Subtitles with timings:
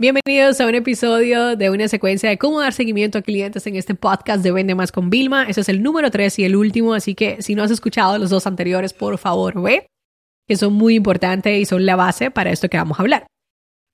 [0.00, 3.96] Bienvenidos a un episodio de una secuencia de cómo dar seguimiento a clientes en este
[3.96, 5.42] podcast de Vende Más con Vilma.
[5.48, 8.30] Ese es el número 3 y el último, así que si no has escuchado los
[8.30, 9.88] dos anteriores, por favor ve,
[10.46, 13.26] que son muy importantes y son la base para esto que vamos a hablar.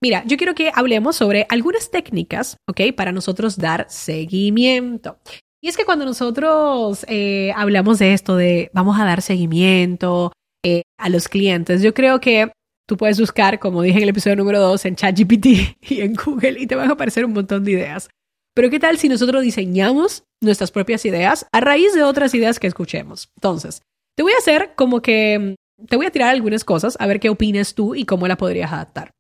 [0.03, 2.95] Mira, yo quiero que hablemos sobre algunas técnicas, ¿ok?
[2.95, 5.17] Para nosotros dar seguimiento.
[5.63, 10.33] Y es que cuando nosotros eh, hablamos de esto, de vamos a dar seguimiento
[10.63, 12.53] eh, a los clientes, yo creo que
[12.87, 15.47] Tú puedes buscar, como dije en el episodio número 2, en ChatGPT
[15.91, 18.11] y en Google y te van a aparecer un montón de ideas.
[18.55, 22.67] Pero ¿qué tal si nosotros diseñamos nuestras propias ideas a raíz de otras ideas que
[22.67, 23.31] escuchemos?
[23.37, 23.83] Entonces,
[24.17, 25.57] te voy a hacer como que
[25.89, 28.73] te voy a tirar algunas cosas a ver qué opinas tú y cómo la podrías
[28.73, 29.11] adaptar.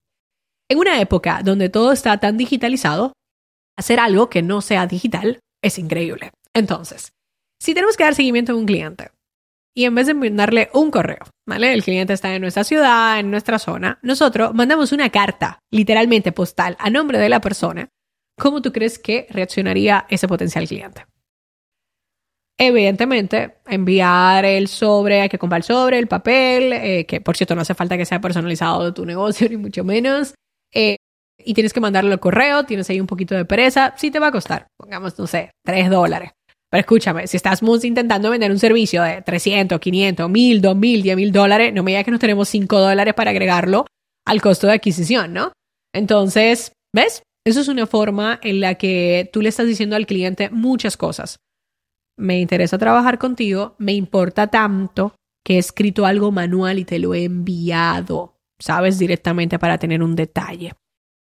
[0.70, 3.12] En una época donde todo está tan digitalizado,
[3.77, 6.30] hacer algo que no sea digital es increíble.
[6.55, 7.12] Entonces,
[7.60, 9.10] si tenemos que dar seguimiento a un cliente,
[9.74, 11.73] y en vez de mandarle un correo, ¿vale?
[11.73, 13.98] El cliente está en nuestra ciudad, en nuestra zona.
[14.02, 17.88] Nosotros mandamos una carta, literalmente postal, a nombre de la persona.
[18.38, 21.05] ¿Cómo tú crees que reaccionaría ese potencial cliente?
[22.56, 27.56] Evidentemente, enviar el sobre, hay que comprar el sobre, el papel, eh, que por cierto
[27.56, 30.34] no hace falta que sea personalizado de tu negocio, ni mucho menos.
[30.72, 30.97] Eh,
[31.36, 34.28] y tienes que mandarlo al correo, tienes ahí un poquito de pereza, sí te va
[34.28, 36.31] a costar, pongamos, no sé, tres dólares.
[36.75, 41.31] Pero escúchame, si estamos intentando vender un servicio de 300, 500, 1000, 2000, 10 mil
[41.31, 43.86] dólares, no me digas que nos tenemos 5 dólares para agregarlo
[44.27, 45.53] al costo de adquisición, ¿no?
[45.94, 47.22] Entonces, ¿ves?
[47.47, 51.36] Eso es una forma en la que tú le estás diciendo al cliente muchas cosas.
[52.19, 57.14] Me interesa trabajar contigo, me importa tanto que he escrito algo manual y te lo
[57.14, 58.98] he enviado, ¿sabes?
[58.98, 60.72] Directamente para tener un detalle.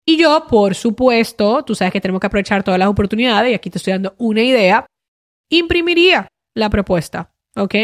[0.06, 3.68] Y yo, por supuesto, tú sabes que tenemos que aprovechar todas las oportunidades y aquí
[3.68, 4.86] te estoy dando una idea
[5.58, 7.74] imprimiría la propuesta, ¿ok?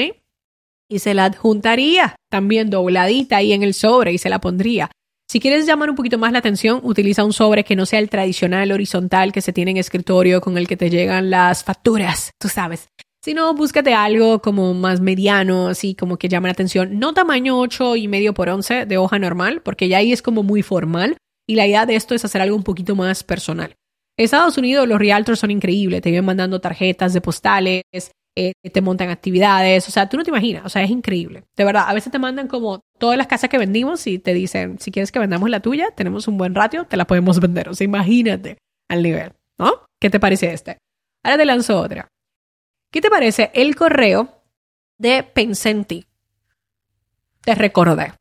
[0.89, 4.91] Y se la adjuntaría también dobladita ahí en el sobre y se la pondría.
[5.31, 8.11] Si quieres llamar un poquito más la atención, utiliza un sobre que no sea el
[8.11, 12.49] tradicional horizontal que se tiene en escritorio con el que te llegan las facturas, tú
[12.49, 12.89] sabes.
[13.23, 16.99] Si no, búscate algo como más mediano, así como que llame la atención.
[16.99, 20.43] No tamaño 8 y medio por 11 de hoja normal, porque ya ahí es como
[20.43, 21.17] muy formal.
[21.47, 23.77] Y la idea de esto es hacer algo un poquito más personal.
[24.17, 27.83] Estados Unidos los realtors son increíbles, te vienen mandando tarjetas de postales,
[28.37, 31.45] eh, te montan actividades, o sea, tú no te imaginas, o sea, es increíble.
[31.57, 34.79] De verdad, a veces te mandan como todas las casas que vendimos y te dicen,
[34.79, 37.69] si quieres que vendamos la tuya, tenemos un buen ratio, te la podemos vender.
[37.69, 39.83] O sea, imagínate al nivel, ¿no?
[40.01, 40.79] ¿Qué te parece este?
[41.25, 42.09] Ahora te lanzo otra.
[42.93, 44.43] ¿Qué te parece el correo
[44.99, 46.07] de Pensé en ti?
[47.43, 48.13] Te recordé.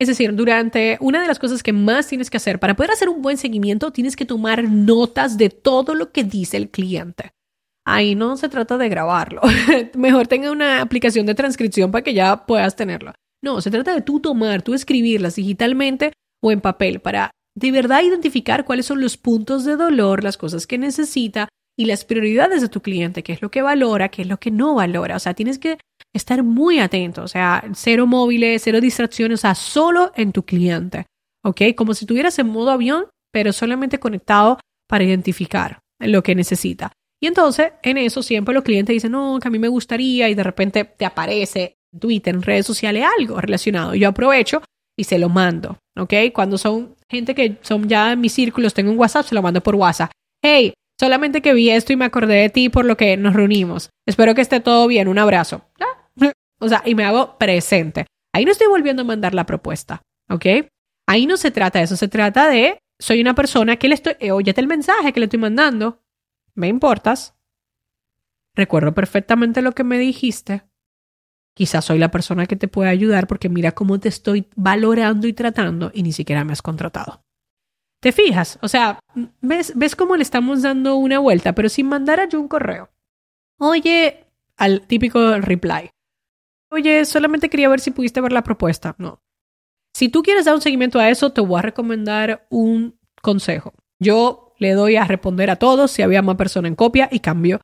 [0.00, 3.08] Es decir, durante una de las cosas que más tienes que hacer para poder hacer
[3.08, 7.32] un buen seguimiento, tienes que tomar notas de todo lo que dice el cliente.
[7.84, 9.40] Ahí no se trata de grabarlo.
[9.96, 13.12] Mejor tenga una aplicación de transcripción para que ya puedas tenerlo.
[13.42, 18.02] No, se trata de tú tomar, tú escribirlas digitalmente o en papel para de verdad
[18.02, 22.68] identificar cuáles son los puntos de dolor, las cosas que necesita y las prioridades de
[22.68, 25.16] tu cliente, qué es lo que valora, qué es lo que no valora.
[25.16, 25.78] O sea, tienes que
[26.14, 31.06] estar muy atento, o sea, cero móviles, cero distracciones, o sea, solo en tu cliente,
[31.44, 31.62] ¿ok?
[31.76, 34.58] Como si estuvieras en modo avión, pero solamente conectado
[34.88, 36.92] para identificar lo que necesita.
[37.20, 40.34] Y entonces, en eso siempre los clientes dicen, no, que a mí me gustaría, y
[40.34, 43.94] de repente te aparece en Twitter, en redes sociales, algo relacionado.
[43.94, 44.62] Yo aprovecho
[44.96, 46.14] y se lo mando, ¿ok?
[46.32, 49.60] Cuando son gente que son ya en mis círculos, tengo un WhatsApp, se lo mando
[49.60, 50.10] por WhatsApp.
[50.42, 53.90] Hey, solamente que vi esto y me acordé de ti por lo que nos reunimos.
[54.06, 55.08] Espero que esté todo bien.
[55.08, 55.62] Un abrazo.
[56.58, 58.06] O sea, y me hago presente.
[58.32, 60.46] Ahí no estoy volviendo a mandar la propuesta, ¿ok?
[61.06, 64.14] Ahí no se trata de eso, se trata de, soy una persona que le estoy,
[64.20, 66.02] eh, óyete el mensaje que le estoy mandando,
[66.54, 67.34] me importas,
[68.54, 70.64] recuerdo perfectamente lo que me dijiste,
[71.54, 75.32] quizás soy la persona que te puede ayudar porque mira cómo te estoy valorando y
[75.32, 77.24] tratando y ni siquiera me has contratado.
[78.00, 78.58] ¿Te fijas?
[78.62, 79.00] O sea,
[79.40, 82.90] ¿ves, ves cómo le estamos dando una vuelta, pero sin mandar a yo un correo?
[83.58, 84.26] Oye,
[84.56, 85.90] al típico reply.
[86.70, 88.94] Oye, solamente quería ver si pudiste ver la propuesta.
[88.98, 89.22] No.
[89.94, 93.74] Si tú quieres dar un seguimiento a eso, te voy a recomendar un consejo.
[93.98, 97.60] Yo le doy a responder a todos si había más persona en copia y cambio.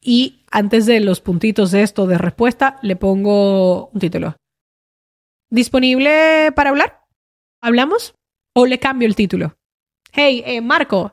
[0.00, 4.36] Y antes de los puntitos de esto de respuesta, le pongo un título.
[5.50, 7.04] ¿Disponible para hablar?
[7.60, 8.14] ¿Hablamos?
[8.54, 9.56] ¿O le cambio el título?
[10.12, 11.12] Hey, eh, Marco,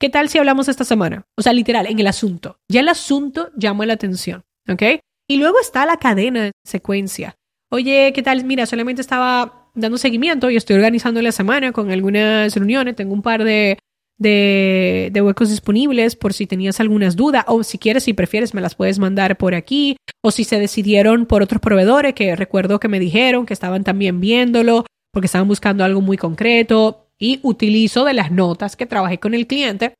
[0.00, 1.26] ¿qué tal si hablamos esta semana?
[1.36, 2.58] O sea, literal, en el asunto.
[2.68, 4.82] Ya el asunto llama la atención, ¿ok?
[5.32, 7.36] Y luego está la cadena de secuencia.
[7.70, 8.44] Oye, ¿qué tal?
[8.44, 12.96] Mira, solamente estaba dando seguimiento y estoy organizando la semana con algunas reuniones.
[12.96, 13.78] Tengo un par de,
[14.18, 18.60] de, de, huecos disponibles por si tenías algunas dudas o si quieres, si prefieres, me
[18.60, 22.88] las puedes mandar por aquí o si se decidieron por otros proveedores que recuerdo que
[22.88, 24.84] me dijeron que estaban también viéndolo
[25.14, 29.46] porque estaban buscando algo muy concreto y utilizo de las notas que trabajé con el
[29.46, 29.94] cliente,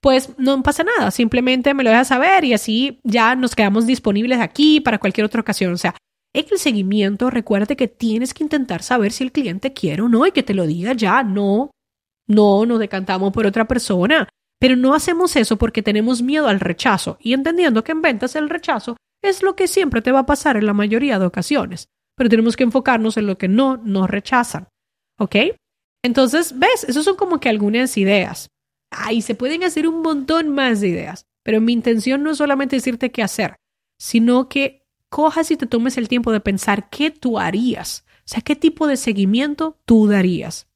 [0.00, 4.40] pues no pasa nada, simplemente me lo dejas saber y así ya nos quedamos disponibles
[4.40, 5.72] aquí para cualquier otra ocasión.
[5.72, 5.94] O sea,
[6.34, 10.26] en el seguimiento, recuerde que tienes que intentar saber si el cliente quiere o no
[10.26, 11.70] y que te lo diga ya, no,
[12.26, 14.28] no nos decantamos por otra persona.
[14.60, 18.50] Pero no hacemos eso porque tenemos miedo al rechazo y entendiendo que en ventas el
[18.50, 21.88] rechazo es lo que siempre te va a pasar en la mayoría de ocasiones.
[22.16, 24.68] Pero tenemos que enfocarnos en lo que no nos rechazan.
[25.18, 25.36] ¿Ok?
[26.04, 28.48] Entonces, ves, esas son como que algunas ideas.
[28.90, 31.26] Ahí se pueden hacer un montón más de ideas.
[31.42, 33.56] Pero mi intención no es solamente decirte qué hacer,
[33.98, 38.04] sino que cojas y te tomes el tiempo de pensar qué tú harías.
[38.18, 40.67] O sea, qué tipo de seguimiento tú darías.